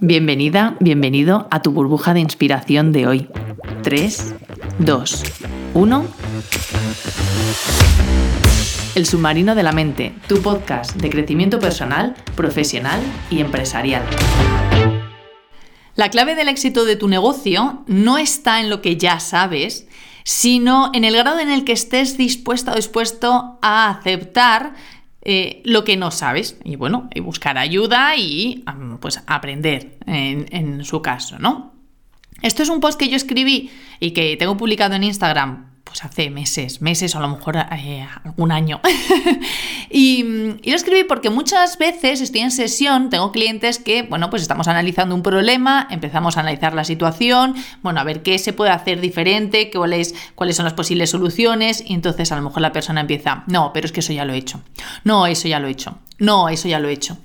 Bienvenida, 0.00 0.76
bienvenido 0.78 1.48
a 1.50 1.60
tu 1.60 1.72
burbuja 1.72 2.14
de 2.14 2.20
inspiración 2.20 2.92
de 2.92 3.08
hoy. 3.08 3.28
3, 3.82 4.34
2, 4.78 5.22
1. 5.74 6.04
El 8.94 9.06
submarino 9.06 9.56
de 9.56 9.62
la 9.64 9.72
mente, 9.72 10.14
tu 10.28 10.40
podcast 10.40 10.94
de 10.94 11.10
crecimiento 11.10 11.58
personal, 11.58 12.14
profesional 12.36 13.00
y 13.28 13.40
empresarial. 13.40 14.04
La 15.96 16.10
clave 16.10 16.36
del 16.36 16.48
éxito 16.48 16.84
de 16.84 16.94
tu 16.94 17.08
negocio 17.08 17.82
no 17.88 18.18
está 18.18 18.60
en 18.60 18.70
lo 18.70 18.80
que 18.80 18.96
ya 18.96 19.18
sabes, 19.18 19.88
sino 20.22 20.92
en 20.94 21.02
el 21.02 21.16
grado 21.16 21.40
en 21.40 21.50
el 21.50 21.64
que 21.64 21.72
estés 21.72 22.16
dispuesta 22.16 22.70
o 22.70 22.76
dispuesto 22.76 23.58
a 23.62 23.90
aceptar 23.90 24.74
eh, 25.30 25.60
lo 25.66 25.84
que 25.84 25.98
no 25.98 26.10
sabes 26.10 26.56
y 26.64 26.76
bueno, 26.76 27.10
y 27.14 27.20
buscar 27.20 27.58
ayuda 27.58 28.16
y 28.16 28.64
pues 28.98 29.22
aprender 29.26 29.98
en, 30.06 30.46
en 30.52 30.86
su 30.86 31.02
caso, 31.02 31.38
¿no? 31.38 31.74
Esto 32.40 32.62
es 32.62 32.70
un 32.70 32.80
post 32.80 32.98
que 32.98 33.10
yo 33.10 33.16
escribí 33.16 33.70
y 34.00 34.12
que 34.12 34.38
tengo 34.38 34.56
publicado 34.56 34.94
en 34.94 35.04
Instagram 35.04 35.77
hace 36.04 36.30
meses, 36.30 36.80
meses 36.80 37.14
o 37.14 37.18
a 37.18 37.20
lo 37.20 37.28
mejor 37.28 37.56
eh, 37.56 38.06
algún 38.24 38.52
año. 38.52 38.80
y, 39.90 40.24
y, 40.62 40.70
lo 40.70 40.76
escribí 40.76 41.04
porque 41.04 41.30
muchas 41.30 41.78
veces 41.78 42.20
estoy 42.20 42.42
en 42.42 42.50
sesión, 42.50 43.10
tengo 43.10 43.32
clientes 43.32 43.78
que, 43.78 44.02
bueno, 44.02 44.30
pues 44.30 44.42
estamos 44.42 44.68
analizando 44.68 45.14
un 45.14 45.22
problema, 45.22 45.86
empezamos 45.90 46.36
a 46.36 46.40
analizar 46.40 46.74
la 46.74 46.84
situación, 46.84 47.54
bueno, 47.82 48.00
a 48.00 48.04
ver 48.04 48.22
qué 48.22 48.38
se 48.38 48.52
puede 48.52 48.70
hacer 48.70 49.00
diferente, 49.00 49.70
cuáles, 49.70 50.14
cuáles 50.34 50.56
son 50.56 50.64
las 50.64 50.74
posibles 50.74 51.10
soluciones, 51.10 51.82
y 51.86 51.94
entonces 51.94 52.32
a 52.32 52.36
lo 52.36 52.42
mejor 52.42 52.62
la 52.62 52.72
persona 52.72 53.00
empieza, 53.00 53.44
no, 53.46 53.72
pero 53.72 53.86
es 53.86 53.92
que 53.92 54.00
eso 54.00 54.12
ya 54.12 54.24
lo 54.24 54.32
he 54.32 54.36
hecho, 54.36 54.60
no, 55.04 55.26
eso 55.26 55.48
ya 55.48 55.60
lo 55.60 55.68
he 55.68 55.70
hecho, 55.70 55.98
no, 56.18 56.48
eso 56.48 56.68
ya 56.68 56.80
lo 56.80 56.88
he 56.88 56.92
hecho. 56.92 57.18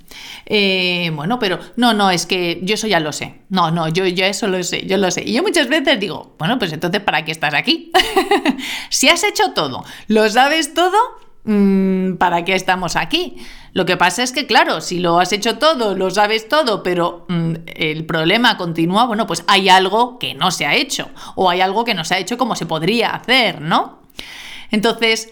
Eh, 0.46 1.12
bueno, 1.16 1.40
pero 1.40 1.60
no, 1.78 1.94
no, 1.94 2.12
es 2.12 2.26
que 2.26 2.60
yo 2.64 2.76
eso 2.76 2.88
ya 2.88 3.00
lo 3.00 3.12
sé. 3.12 3.42
No, 3.50 3.72
no, 3.72 3.88
yo 3.90 4.06
ya 4.06 4.28
eso 4.28 4.48
lo 4.48 4.62
sé, 4.64 4.86
yo 4.86 4.98
lo 4.98 5.10
sé. 5.10 5.24
Y 5.26 5.34
yo 5.34 5.42
muchas 5.42 5.68
veces 5.68 6.00
digo, 6.00 6.36
bueno, 6.38 6.60
pues 6.60 6.72
entonces, 6.74 7.02
¿para 7.02 7.26
qué 7.26 7.32
estás 7.32 7.54
aquí? 7.54 7.92
si 8.90 9.10
has 9.10 9.24
hecho 9.24 9.52
todo, 9.54 9.84
lo 10.08 10.30
sabes 10.30 10.74
todo, 10.76 10.98
mm, 11.46 12.16
¿para 12.16 12.46
qué 12.46 12.54
estamos 12.54 12.96
aquí? 12.96 13.38
Lo 13.74 13.88
que 13.88 13.98
pasa 13.98 14.22
es 14.22 14.32
que, 14.32 14.46
claro, 14.46 14.80
si 14.82 15.00
lo 15.00 15.20
has 15.20 15.34
hecho 15.34 15.58
todo, 15.58 15.96
lo 15.96 16.12
sabes 16.12 16.48
todo, 16.48 16.84
pero 16.84 17.26
mm, 17.30 17.54
el 17.66 18.06
problema 18.06 18.58
continúa, 18.58 19.06
bueno, 19.06 19.26
pues 19.26 19.44
hay 19.48 19.70
algo 19.70 20.20
que 20.20 20.36
no 20.36 20.52
se 20.52 20.68
ha 20.68 20.76
hecho, 20.76 21.10
o 21.36 21.50
hay 21.50 21.62
algo 21.62 21.84
que 21.84 21.96
no 21.96 22.06
se 22.06 22.14
ha 22.14 22.20
hecho 22.20 22.38
como 22.38 22.56
se 22.56 22.68
podría 22.68 23.10
hacer, 23.10 23.60
¿no? 23.60 24.04
Entonces, 24.70 25.32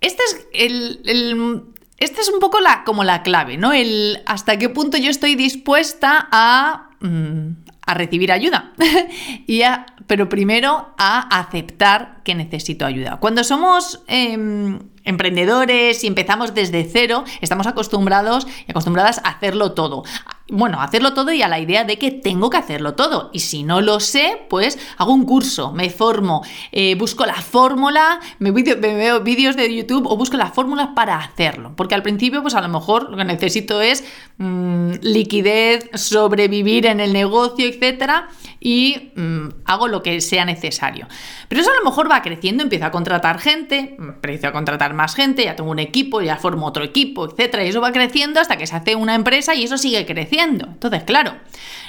este 0.00 0.22
es 0.24 0.46
el, 0.52 1.74
esta 1.98 2.20
es 2.20 2.28
un 2.28 2.38
poco 2.38 2.60
la, 2.60 2.84
como 2.84 3.04
la 3.04 3.22
clave, 3.22 3.56
¿no? 3.56 3.72
El 3.72 4.22
hasta 4.26 4.58
qué 4.58 4.68
punto 4.68 4.96
yo 4.96 5.10
estoy 5.10 5.34
dispuesta 5.34 6.28
a, 6.30 6.90
mm, 7.00 7.48
a 7.86 7.94
recibir 7.94 8.30
ayuda. 8.30 8.72
y 9.46 9.62
pero 10.06 10.28
primero 10.28 10.94
a 10.96 11.40
aceptar 11.40 12.22
que 12.24 12.34
necesito 12.34 12.86
ayuda. 12.86 13.18
Cuando 13.18 13.44
somos 13.44 14.02
em, 14.06 14.78
emprendedores 15.08 16.04
y 16.04 16.06
empezamos 16.06 16.54
desde 16.54 16.84
cero, 16.84 17.24
estamos 17.40 17.66
acostumbrados 17.66 18.46
y 18.66 18.70
acostumbradas 18.70 19.18
a 19.24 19.30
hacerlo 19.30 19.72
todo. 19.72 20.04
Bueno, 20.50 20.80
a 20.80 20.84
hacerlo 20.84 21.12
todo 21.12 21.30
y 21.30 21.42
a 21.42 21.48
la 21.48 21.60
idea 21.60 21.84
de 21.84 21.98
que 21.98 22.10
tengo 22.10 22.48
que 22.48 22.56
hacerlo 22.56 22.94
todo. 22.94 23.28
Y 23.34 23.40
si 23.40 23.64
no 23.64 23.82
lo 23.82 24.00
sé, 24.00 24.46
pues 24.48 24.78
hago 24.96 25.12
un 25.12 25.26
curso, 25.26 25.72
me 25.72 25.90
formo, 25.90 26.42
eh, 26.72 26.94
busco 26.94 27.26
la 27.26 27.34
fórmula, 27.34 28.20
me, 28.38 28.50
veo 28.50 29.20
vídeos 29.20 29.56
de 29.56 29.74
YouTube 29.74 30.06
o 30.06 30.16
busco 30.16 30.38
la 30.38 30.50
fórmula 30.50 30.94
para 30.94 31.18
hacerlo. 31.18 31.74
Porque 31.76 31.94
al 31.94 32.02
principio, 32.02 32.40
pues 32.40 32.54
a 32.54 32.62
lo 32.62 32.68
mejor 32.68 33.10
lo 33.10 33.16
que 33.18 33.24
necesito 33.24 33.82
es 33.82 34.04
mm, 34.38 34.92
liquidez, 35.02 35.90
sobrevivir 35.94 36.86
en 36.86 37.00
el 37.00 37.12
negocio, 37.12 37.66
etcétera, 37.66 38.28
y 38.58 39.12
mm, 39.16 39.48
hago 39.66 39.86
lo 39.88 40.02
que 40.02 40.20
sea 40.22 40.46
necesario. 40.46 41.08
Pero 41.48 41.60
eso 41.60 41.70
a 41.70 41.78
lo 41.78 41.84
mejor 41.84 42.10
va 42.10 42.22
creciendo, 42.22 42.62
empiezo 42.62 42.86
a 42.86 42.90
contratar 42.90 43.38
gente, 43.38 43.96
empiezo 43.98 44.48
a 44.48 44.52
contratar 44.52 44.94
más 44.98 45.14
gente, 45.14 45.44
ya 45.44 45.56
tengo 45.56 45.70
un 45.70 45.78
equipo, 45.78 46.20
ya 46.20 46.36
formo 46.36 46.66
otro 46.66 46.84
equipo, 46.84 47.24
etcétera, 47.24 47.64
y 47.64 47.68
eso 47.68 47.80
va 47.80 47.92
creciendo 47.92 48.40
hasta 48.40 48.56
que 48.56 48.66
se 48.66 48.76
hace 48.76 48.96
una 48.96 49.14
empresa 49.14 49.54
y 49.54 49.62
eso 49.62 49.78
sigue 49.78 50.04
creciendo. 50.04 50.66
Entonces, 50.66 51.04
claro, 51.04 51.34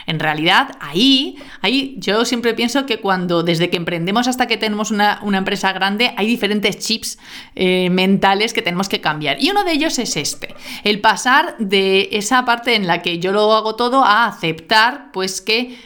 en 0.06 0.20
realidad 0.20 0.78
ahí, 0.80 1.38
ahí 1.62 1.96
yo 1.98 2.24
siempre 2.24 2.54
pienso 2.54 2.86
que 2.86 3.00
cuando 3.00 3.42
desde 3.44 3.70
que 3.70 3.78
emprendemos 3.78 4.28
hasta 4.28 4.48
que 4.48 4.58
tenemos 4.58 4.92
una, 4.92 5.20
empresa 5.34 5.74
grande, 5.74 6.14
hay 6.18 6.28
diferentes 6.28 6.80
chips 6.80 7.18
eh, 7.56 7.90
mentales 7.90 8.54
que 8.54 8.62
tenemos 8.62 8.90
que 8.90 9.02
cambiar. 9.02 9.42
Y 9.42 9.50
uno 9.50 9.64
de 9.64 9.72
ellos 9.72 9.98
es 10.00 10.16
este, 10.16 10.56
el 10.84 11.02
pasar 11.02 11.56
de 11.58 12.10
esa 12.12 12.46
parte 12.46 12.76
en 12.76 12.88
la 12.88 13.02
que 13.02 13.20
yo 13.20 13.32
lo 13.32 13.54
hago 13.54 13.76
todo 13.76 14.06
a 14.06 14.26
aceptar 14.26 15.12
pues 15.12 15.42
que 15.42 15.78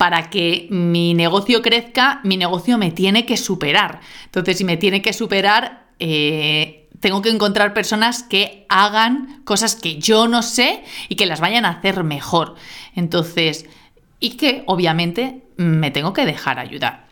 para 0.00 0.30
que 0.30 0.66
mi 0.70 1.12
negocio 1.12 1.60
crezca, 1.60 2.20
mi 2.24 2.38
negocio 2.38 2.78
me 2.78 2.90
tiene 2.90 3.26
que 3.26 3.36
superar. 3.36 4.00
Entonces, 4.24 4.56
si 4.56 4.64
me 4.64 4.78
tiene 4.78 5.02
que 5.02 5.12
superar, 5.12 5.79
eh, 6.00 6.88
tengo 7.00 7.22
que 7.22 7.30
encontrar 7.30 7.72
personas 7.72 8.22
que 8.22 8.66
hagan 8.68 9.42
cosas 9.44 9.74
que 9.76 9.98
yo 9.98 10.28
no 10.28 10.42
sé 10.42 10.82
y 11.08 11.14
que 11.14 11.26
las 11.26 11.40
vayan 11.40 11.64
a 11.64 11.70
hacer 11.70 12.04
mejor. 12.04 12.56
Entonces, 12.94 13.66
y 14.18 14.30
que 14.30 14.64
obviamente 14.66 15.42
me 15.56 15.90
tengo 15.90 16.12
que 16.12 16.26
dejar 16.26 16.58
ayudar. 16.58 17.08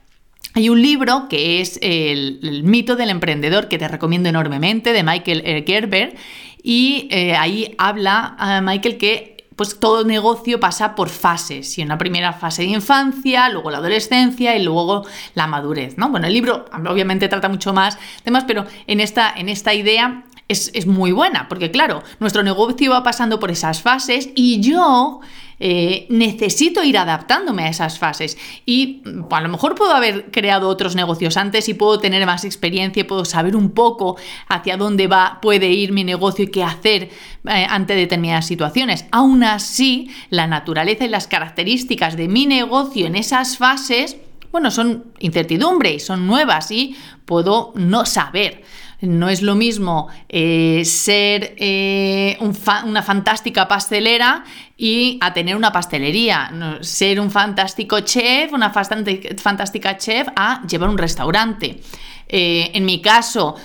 Hay 0.54 0.68
un 0.68 0.82
libro 0.82 1.28
que 1.28 1.60
es 1.60 1.78
el, 1.82 2.62
mito 2.64 2.96
del 2.96 3.10
emprendedor 3.10 3.68
que 3.68 3.78
te 3.78 3.86
recomiendo 3.86 4.28
enormemente 4.28 4.92
de 4.92 5.02
Michael 5.02 5.64
Gerber 5.66 6.16
y 6.62 7.08
eh, 7.10 7.34
ahí 7.36 7.74
habla 7.78 8.34
a 8.38 8.60
Michael 8.60 8.98
que 8.98 9.37
pues 9.58 9.80
todo 9.80 10.04
negocio 10.04 10.60
pasa 10.60 10.94
por 10.94 11.08
fases, 11.08 11.76
y 11.78 11.82
una 11.82 11.98
primera 11.98 12.32
fase 12.32 12.62
de 12.62 12.68
infancia, 12.68 13.48
luego 13.48 13.72
la 13.72 13.78
adolescencia 13.78 14.56
y 14.56 14.62
luego 14.62 15.04
la 15.34 15.48
madurez, 15.48 15.98
¿no? 15.98 16.10
Bueno, 16.10 16.28
el 16.28 16.32
libro 16.32 16.66
obviamente 16.88 17.28
trata 17.28 17.48
mucho 17.48 17.72
más 17.72 17.98
temas, 18.22 18.44
pero 18.44 18.66
en 18.86 19.00
esta, 19.00 19.34
en 19.36 19.48
esta 19.48 19.74
idea 19.74 20.22
es, 20.46 20.70
es 20.74 20.86
muy 20.86 21.10
buena, 21.10 21.48
porque 21.48 21.72
claro, 21.72 22.04
nuestro 22.20 22.44
negocio 22.44 22.92
va 22.92 23.02
pasando 23.02 23.40
por 23.40 23.50
esas 23.50 23.82
fases 23.82 24.30
y 24.36 24.60
yo 24.60 25.20
eh, 25.60 26.06
necesito 26.08 26.84
ir 26.84 26.98
adaptándome 26.98 27.64
a 27.64 27.68
esas 27.68 27.98
fases. 27.98 28.38
Y 28.64 29.02
mm, 29.04 29.32
a 29.32 29.40
lo 29.40 29.48
mejor 29.48 29.74
puedo 29.74 29.92
haber 29.92 30.30
creado 30.30 30.68
otros 30.68 30.94
negocios 30.94 31.36
antes 31.36 31.68
y 31.68 31.74
puedo 31.74 31.98
tener 31.98 32.24
más 32.26 32.44
experiencia, 32.44 33.06
puedo 33.06 33.24
saber 33.24 33.56
un 33.56 33.70
poco 33.70 34.16
hacia 34.48 34.76
dónde 34.76 35.06
va, 35.06 35.38
puede 35.42 35.70
ir 35.70 35.92
mi 35.92 36.04
negocio 36.04 36.44
y 36.44 36.48
qué 36.48 36.62
hacer 36.62 37.10
eh, 37.44 37.66
ante 37.68 37.94
determinadas 37.94 38.46
situaciones. 38.46 39.06
Aún 39.10 39.42
así, 39.44 40.10
la 40.30 40.46
naturaleza 40.46 41.04
y 41.04 41.08
las 41.08 41.26
características 41.26 42.16
de 42.16 42.28
mi 42.28 42.46
negocio 42.46 43.06
en 43.06 43.16
esas 43.16 43.56
fases, 43.56 44.16
bueno, 44.50 44.70
son 44.70 45.12
incertidumbre 45.18 45.98
son 45.98 46.26
nuevas 46.26 46.70
y 46.70 46.96
puedo 47.24 47.72
no 47.76 48.04
saber. 48.04 48.62
No 49.00 49.28
es 49.28 49.42
lo 49.42 49.54
mismo 49.54 50.08
eh, 50.28 50.82
ser 50.84 51.54
eh, 51.56 52.36
una 52.84 53.02
fantástica 53.02 53.68
pastelera 53.68 54.42
y 54.76 55.18
a 55.20 55.32
tener 55.32 55.54
una 55.54 55.70
pastelería. 55.70 56.50
ser 56.80 57.20
un 57.20 57.30
fantástico 57.30 58.00
chef, 58.00 58.52
una 58.52 58.70
fantástica 58.70 59.96
chef, 59.96 60.26
a 60.34 60.66
llevar 60.66 60.88
un 60.88 60.98
restaurante. 60.98 61.80
Eh, 62.28 62.70
en 62.74 62.84
mi 62.84 63.00
caso, 63.00 63.56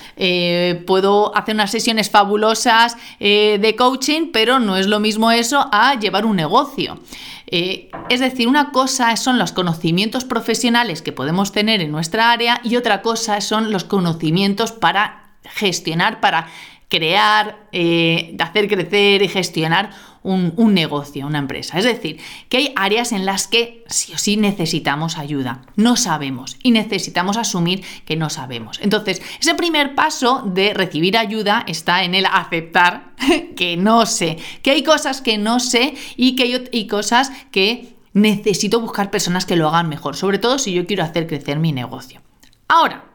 puedo 0.86 1.36
hacer 1.36 1.54
unas 1.54 1.70
sesiones 1.70 2.10
fabulosas 2.10 2.96
de 3.18 3.74
coaching, 3.76 4.30
pero 4.32 4.58
no 4.58 4.76
es 4.76 4.86
lo 4.86 5.00
mismo 5.00 5.30
eso 5.30 5.68
a 5.70 5.98
llevar 5.98 6.26
un 6.26 6.36
negocio. 6.36 6.98
es 7.46 8.20
decir, 8.20 8.48
una 8.48 8.72
cosa 8.72 9.16
son 9.16 9.38
los 9.38 9.52
conocimientos 9.52 10.24
profesionales 10.24 11.02
que 11.02 11.12
podemos 11.12 11.52
tener 11.52 11.80
en 11.80 11.92
nuestra 11.92 12.32
área 12.32 12.60
y 12.64 12.76
otra 12.76 13.02
cosa 13.02 13.40
son 13.40 13.70
los 13.70 13.84
conocimientos 13.84 14.72
para 14.72 15.24
gestionar, 15.44 16.20
para 16.20 16.46
crear, 16.94 17.66
eh, 17.72 18.36
hacer 18.38 18.68
crecer 18.68 19.20
y 19.20 19.26
gestionar 19.26 19.90
un, 20.22 20.54
negocio, 20.72 21.26
una 21.26 21.40
empresa. 21.40 21.76
Es 21.76 21.84
decir, 21.84 22.20
que 22.48 22.58
hay 22.58 22.72
áreas 22.76 23.10
en 23.10 23.26
las 23.26 23.48
que 23.48 23.84
sí 23.88 24.12
o 24.14 24.18
sí 24.18 24.36
necesitamos 24.36 25.18
ayuda, 25.18 25.62
no 25.74 25.96
sabemos 25.96 26.56
y 26.62 26.70
necesitamos 26.70 27.36
asumir 27.36 27.82
que 28.06 28.14
no 28.14 28.30
sabemos. 28.30 28.78
Entonces, 28.80 29.20
ese 29.40 29.56
primer 29.56 29.96
paso 29.96 30.42
de 30.46 30.72
recibir 30.72 31.18
ayuda 31.18 31.64
está 31.66 32.04
en 32.04 32.14
el 32.14 32.26
aceptar 32.26 33.12
que 33.56 33.76
no 33.76 34.06
sé, 34.06 34.38
que 34.62 34.70
hay 34.70 34.84
cosas 34.84 35.20
que 35.20 35.36
no 35.36 35.58
sé 35.58 35.94
y 36.16 36.36
que 36.36 36.68
hay 36.72 36.86
cosas 36.86 37.32
que 37.50 37.96
necesito 38.12 38.80
buscar 38.80 39.10
personas 39.10 39.46
que 39.46 39.56
lo 39.56 39.66
hagan 39.66 39.88
mejor, 39.88 40.14
sobre 40.14 40.38
todo 40.38 40.60
si 40.60 40.72
yo 40.72 40.86
quiero 40.86 41.02
hacer 41.02 41.26
crecer 41.26 41.58
mi 41.58 41.72
negocio. 41.72 42.22
Ahora, 42.68 43.13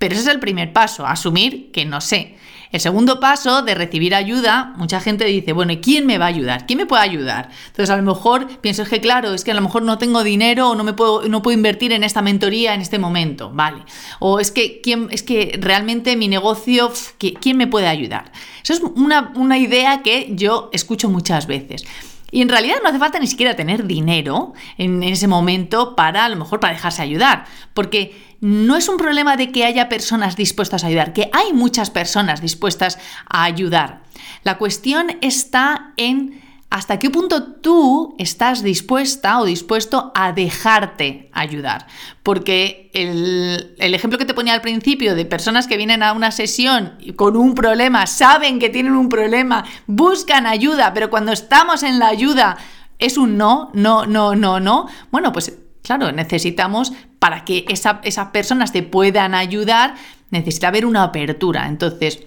pero 0.00 0.14
ese 0.14 0.22
es 0.22 0.28
el 0.28 0.40
primer 0.40 0.72
paso, 0.72 1.06
asumir 1.06 1.70
que 1.72 1.84
no 1.84 2.00
sé. 2.00 2.34
El 2.72 2.80
segundo 2.80 3.20
paso 3.20 3.60
de 3.60 3.74
recibir 3.74 4.14
ayuda, 4.14 4.72
mucha 4.78 4.98
gente 4.98 5.26
dice, 5.26 5.52
bueno, 5.52 5.72
¿y 5.72 5.78
quién 5.78 6.06
me 6.06 6.16
va 6.16 6.24
a 6.24 6.28
ayudar? 6.28 6.66
¿Quién 6.66 6.78
me 6.78 6.86
puede 6.86 7.02
ayudar? 7.02 7.50
Entonces 7.66 7.90
a 7.90 7.98
lo 7.98 8.02
mejor 8.02 8.46
pienso, 8.62 8.82
es 8.82 8.88
que 8.88 9.00
claro, 9.00 9.34
es 9.34 9.44
que 9.44 9.50
a 9.50 9.54
lo 9.54 9.60
mejor 9.60 9.82
no 9.82 9.98
tengo 9.98 10.24
dinero 10.24 10.70
o 10.70 10.74
no 10.74 10.84
me 10.84 10.94
puedo, 10.94 11.28
no 11.28 11.42
puedo 11.42 11.54
invertir 11.54 11.92
en 11.92 12.02
esta 12.02 12.22
mentoría 12.22 12.72
en 12.72 12.80
este 12.80 12.98
momento, 12.98 13.50
¿vale? 13.52 13.82
O 14.20 14.40
es 14.40 14.50
que, 14.50 14.80
¿quién, 14.80 15.08
es 15.10 15.22
que 15.22 15.58
realmente 15.60 16.16
mi 16.16 16.28
negocio, 16.28 16.90
¿quién 17.18 17.58
me 17.58 17.66
puede 17.66 17.88
ayudar? 17.88 18.32
Eso 18.62 18.72
es 18.72 18.80
una, 18.80 19.32
una 19.34 19.58
idea 19.58 20.00
que 20.02 20.30
yo 20.34 20.70
escucho 20.72 21.10
muchas 21.10 21.46
veces. 21.46 21.84
Y 22.30 22.42
en 22.42 22.48
realidad 22.48 22.76
no 22.82 22.88
hace 22.88 22.98
falta 22.98 23.18
ni 23.18 23.26
siquiera 23.26 23.56
tener 23.56 23.86
dinero 23.86 24.52
en 24.78 25.02
ese 25.02 25.26
momento 25.26 25.96
para 25.96 26.24
a 26.24 26.28
lo 26.28 26.36
mejor 26.36 26.60
para 26.60 26.74
dejarse 26.74 27.02
ayudar, 27.02 27.44
porque 27.74 28.36
no 28.40 28.76
es 28.76 28.88
un 28.88 28.96
problema 28.96 29.36
de 29.36 29.52
que 29.52 29.64
haya 29.64 29.88
personas 29.88 30.36
dispuestas 30.36 30.84
a 30.84 30.86
ayudar, 30.86 31.12
que 31.12 31.28
hay 31.32 31.52
muchas 31.52 31.90
personas 31.90 32.40
dispuestas 32.40 32.98
a 33.26 33.44
ayudar. 33.44 34.02
La 34.44 34.58
cuestión 34.58 35.18
está 35.20 35.92
en 35.96 36.40
hasta 36.70 37.00
qué 37.00 37.10
punto 37.10 37.42
tú 37.54 38.14
estás 38.16 38.62
dispuesta 38.62 39.40
o 39.40 39.44
dispuesto 39.44 40.12
a 40.14 40.30
dejarte 40.32 41.28
ayudar. 41.32 41.88
Porque 42.22 42.92
el, 42.94 43.74
ejemplo 43.78 44.18
que 44.18 44.24
te 44.24 44.34
ponía 44.34 44.54
al 44.54 44.60
principio 44.60 45.16
de 45.16 45.24
personas 45.24 45.66
que 45.66 45.76
vienen 45.76 46.04
a 46.04 46.12
una 46.12 46.30
sesión 46.30 46.96
con 47.16 47.36
un 47.36 47.56
problema, 47.56 48.06
saben 48.06 48.60
que 48.60 48.70
tienen 48.70 48.92
un 48.92 49.08
problema, 49.08 49.64
buscan 49.88 50.46
ayuda, 50.46 50.94
pero 50.94 51.10
cuando 51.10 51.32
estamos 51.32 51.82
en 51.82 51.98
la 51.98 52.06
ayuda 52.06 52.56
es 53.00 53.18
un 53.18 53.36
no, 53.36 53.70
no, 53.74 54.06
no, 54.06 54.36
no, 54.36 54.60
no, 54.60 54.86
bueno, 55.10 55.32
pues 55.32 55.52
claro, 55.82 56.12
necesitamos 56.12 56.92
para 57.18 57.44
que 57.44 57.64
esas 57.68 58.28
personas 58.28 58.70
te 58.70 58.84
puedan 58.84 59.34
ayudar, 59.34 59.96
necesita 60.30 60.68
haber 60.68 60.86
una 60.86 61.02
apertura. 61.02 61.66
Entonces, 61.66 62.20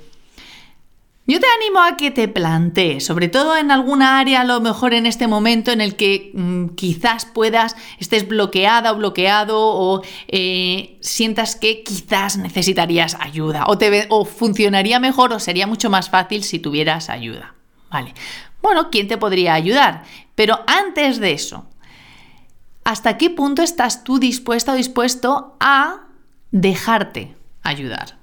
yo 1.25 1.39
te 1.39 1.45
animo 1.57 1.79
a 1.79 1.95
que 1.95 2.11
te 2.11 2.27
plantees, 2.27 3.05
sobre 3.05 3.29
todo 3.29 3.55
en 3.55 3.71
alguna 3.71 4.19
área, 4.19 4.41
a 4.41 4.43
lo 4.43 4.59
mejor 4.59 4.93
en 4.93 5.05
este 5.05 5.27
momento 5.27 5.71
en 5.71 5.79
el 5.79 5.95
que 5.95 6.31
mm, 6.33 6.69
quizás 6.75 7.25
puedas, 7.25 7.77
estés 7.97 8.27
bloqueada 8.27 8.91
o 8.91 8.97
bloqueado 8.97 9.57
o 9.57 10.01
eh, 10.27 10.97
sientas 10.99 11.55
que 11.55 11.81
quizás 11.83 12.37
necesitarías 12.37 13.15
ayuda 13.21 13.63
o, 13.67 13.77
te, 13.77 14.07
o 14.09 14.25
funcionaría 14.25 14.99
mejor 14.99 15.31
o 15.31 15.39
sería 15.39 15.65
mucho 15.65 15.89
más 15.89 16.09
fácil 16.09 16.43
si 16.43 16.59
tuvieras 16.59 17.09
ayuda. 17.09 17.55
Vale. 17.89 18.13
Bueno, 18.61 18.89
¿quién 18.89 19.07
te 19.07 19.17
podría 19.17 19.53
ayudar? 19.53 20.03
Pero 20.35 20.59
antes 20.67 21.21
de 21.21 21.31
eso, 21.31 21.65
¿hasta 22.83 23.17
qué 23.17 23.29
punto 23.29 23.61
estás 23.61 24.03
tú 24.03 24.19
dispuesta 24.19 24.73
o 24.73 24.75
dispuesto 24.75 25.55
a 25.61 26.07
dejarte 26.51 27.33
ayudar? 27.61 28.22